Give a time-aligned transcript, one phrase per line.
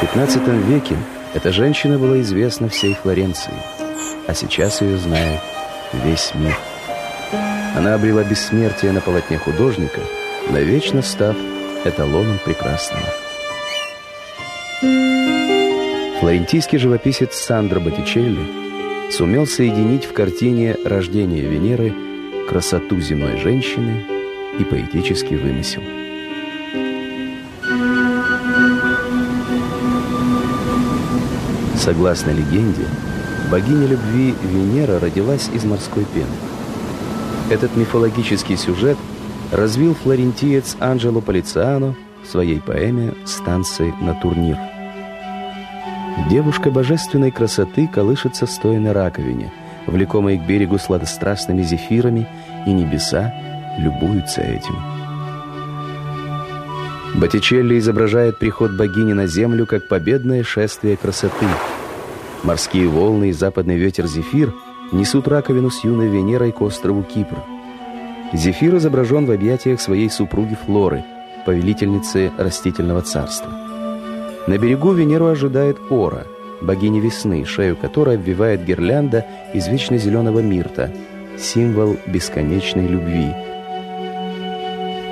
[0.00, 0.96] XVII веке
[1.34, 3.52] эта женщина была известна всей Флоренции,
[4.28, 5.40] а сейчас ее знает
[5.92, 6.56] весь мир.
[7.76, 10.00] Она обрела бессмертие на полотне художника,
[10.50, 11.36] навечно став
[11.84, 13.06] эталоном прекрасного.
[16.20, 21.92] Флорентийский живописец Сандро Боттичелли сумел соединить в картине «Рождение Венеры»
[22.48, 24.04] красоту земной женщины
[24.60, 25.82] и поэтический вымысел.
[31.88, 32.84] Согласно легенде,
[33.50, 36.26] богиня любви Венера родилась из морской пены.
[37.48, 38.98] Этот мифологический сюжет
[39.52, 44.58] развил флорентиец Анджело Полициано в своей поэме «Станции на турнир».
[46.28, 49.50] Девушка божественной красоты колышется стоя на раковине,
[49.86, 52.28] влекомой к берегу сладострастными зефирами,
[52.66, 53.32] и небеса
[53.78, 54.76] любуются этим.
[57.14, 61.46] Боттичелли изображает приход богини на землю как победное шествие красоты.
[62.42, 64.54] Морские волны и западный ветер Зефир
[64.92, 67.36] несут раковину с юной Венерой к острову Кипр.
[68.32, 71.04] Зефир изображен в объятиях своей супруги Флоры,
[71.46, 73.50] повелительницы растительного царства.
[74.46, 76.26] На берегу Венеру ожидает Ора,
[76.60, 80.92] богиня весны, шею которой обвивает гирлянда из вечно зеленого мирта,
[81.38, 83.32] символ бесконечной любви–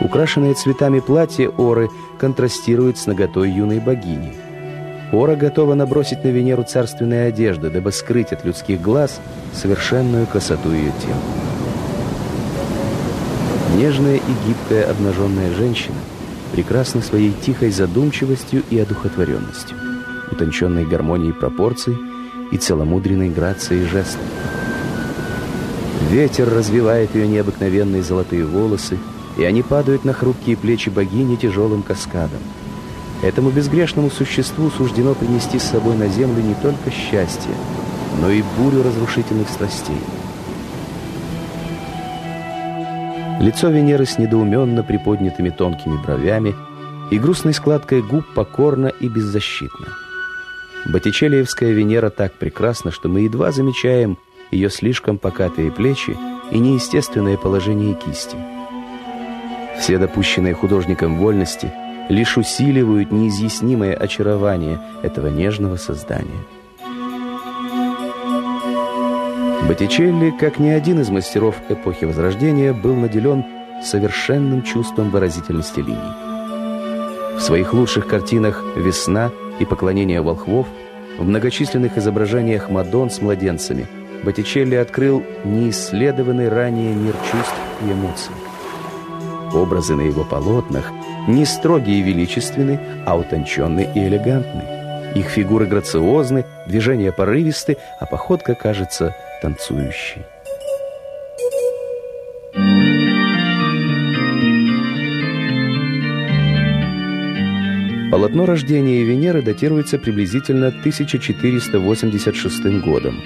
[0.00, 1.88] Украшенное цветами платье Оры
[2.18, 4.34] контрастирует с наготой юной богини.
[5.12, 9.20] Ора готова набросить на Венеру царственные одежды, дабы скрыть от людских глаз
[9.52, 11.20] совершенную красоту ее тела.
[13.76, 15.96] Нежная и гибкая обнаженная женщина
[16.52, 19.76] прекрасна своей тихой задумчивостью и одухотворенностью,
[20.32, 21.96] утонченной гармонией пропорций
[22.50, 24.20] и целомудренной грацией жестов.
[26.10, 28.98] Ветер развивает ее необыкновенные золотые волосы,
[29.36, 32.40] и они падают на хрупкие плечи богини тяжелым каскадом.
[33.22, 37.50] Этому безгрешному существу суждено принести с собой на землю не только счастье,
[38.20, 39.98] но и бурю разрушительных страстей.
[43.40, 46.54] Лицо Венеры с недоуменно приподнятыми тонкими бровями
[47.10, 49.86] и грустной складкой губ покорно и беззащитно.
[50.86, 54.18] Боттичелиевская Венера так прекрасна, что мы едва замечаем
[54.50, 56.16] ее слишком покатые плечи
[56.50, 58.36] и неестественное положение кисти.
[59.78, 61.72] Все допущенные художником вольности
[62.08, 66.44] лишь усиливают неизъяснимое очарование этого нежного создания.
[69.68, 73.44] Боттичелли, как ни один из мастеров эпохи Возрождения, был наделен
[73.82, 77.36] совершенным чувством выразительности линий.
[77.36, 80.66] В своих лучших картинах «Весна» и «Поклонение волхвов»,
[81.18, 83.88] в многочисленных изображениях Мадон с младенцами,
[84.22, 88.34] Боттичелли открыл неисследованный ранее мир чувств и эмоций.
[89.52, 90.92] Образы на его полотнах
[91.26, 94.62] не строгие и величественны, а утонченны и элегантны.
[95.14, 100.24] Их фигуры грациозны, движения порывисты, а походка кажется танцующей.
[108.10, 113.20] Полотно рождения Венеры датируется приблизительно 1486 годом.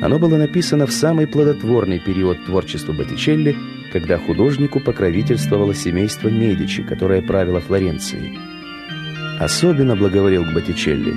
[0.00, 3.56] Оно было написано в самый плодотворный период творчества Боттичелли,
[3.98, 8.38] когда художнику покровительствовало семейство Медичи, которое правило Флоренцией.
[9.40, 11.14] Особенно благоволил к Боттичелли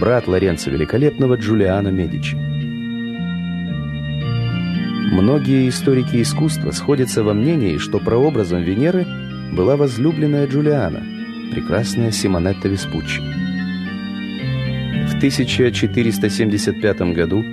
[0.00, 2.34] брат Лоренцо Великолепного Джулиано Медичи.
[5.12, 9.06] Многие историки искусства сходятся во мнении, что прообразом Венеры
[9.52, 11.02] была возлюбленная Джулиана,
[11.52, 13.20] прекрасная Симонетта Веспуччи.
[15.10, 17.44] В 1475 году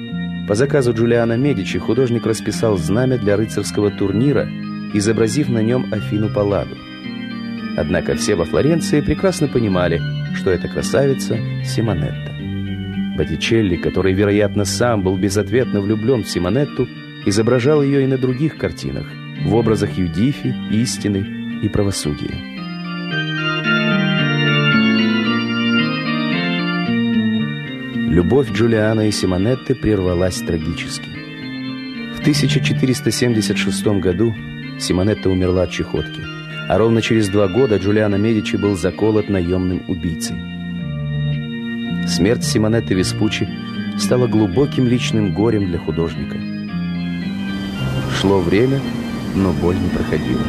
[0.48, 4.50] по заказу Джулиана Медичи художник расписал знамя для рыцарского турнира,
[4.94, 6.76] изобразив на нем Афину Палладу.
[7.78, 10.02] Однако все во Флоренции прекрасно понимали,
[10.36, 12.36] что это красавица Симонетта.
[13.16, 16.88] Боттичелли, который, вероятно, сам был безответно влюблен в Симонетту,
[17.26, 19.08] изображал ее и на других картинах,
[19.44, 22.36] в образах Юдифи, истины и правосудия.
[28.10, 31.10] Любовь Джулиана и Симонетты прервалась трагически.
[32.16, 34.36] В 1476 году
[34.80, 36.22] Симонетта умерла от чехотки,
[36.70, 40.38] а ровно через два года Джулиано Медичи был заколот наемным убийцей.
[42.08, 43.48] Смерть Симонетты Веспуччи
[43.98, 46.38] стала глубоким личным горем для художника.
[48.20, 48.80] Шло время,
[49.36, 50.42] но боль не проходила.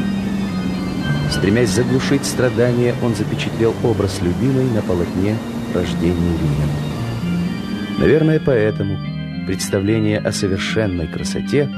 [1.31, 5.37] Стремясь заглушить страдания, он запечатлел образ любимой на полотне
[5.75, 7.99] рождения Венеры.
[7.99, 8.99] Наверное, поэтому
[9.47, 11.69] представление о совершенной красоте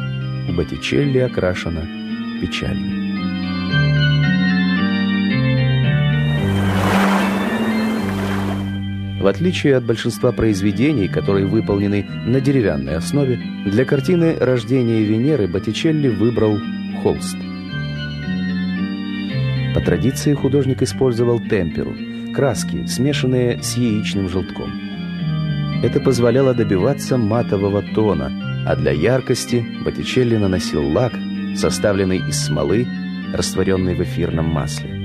[0.49, 2.02] у Боттичелли окрашено
[2.43, 3.03] печально.
[9.21, 16.09] В отличие от большинства произведений, которые выполнены на деревянной основе, для картины «Рождение Венеры» Боттичелли
[16.09, 16.59] выбрал
[17.05, 17.37] холст.
[19.75, 21.95] По традиции художник использовал темперу–
[22.35, 24.73] краски, смешанные с яичным желтком.
[25.85, 28.33] Это позволяло добиваться матового тона,
[28.67, 31.13] а для яркости Боттичелли наносил лак,
[31.57, 32.87] составленный из смолы,
[33.33, 35.03] растворенной в эфирном масле.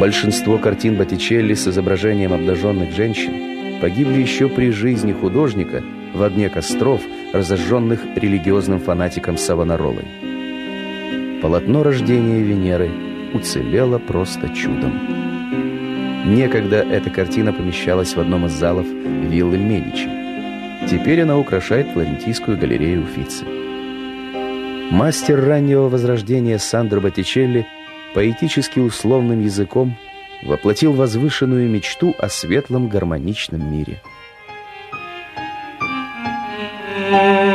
[0.00, 5.82] Большинство картин Боттичелли с изображением обнаженных женщин погибли еще при жизни художника
[6.14, 7.02] в огне костров,
[7.32, 10.06] разожженных религиозным фанатиком Савонаролой.
[11.42, 14.92] Полотно рождения Венеры уцелела просто чудом.
[16.26, 20.08] Некогда эта картина помещалась в одном из залов виллы Медичи.
[20.88, 23.44] Теперь она украшает Флорентийскую галерею Уфици.
[24.90, 27.66] Мастер раннего возрождения Сандро Боттичелли
[28.14, 29.96] поэтически условным языком
[30.42, 34.00] воплотил возвышенную мечту о светлом гармоничном мире–
[37.10, 37.47] Thank you.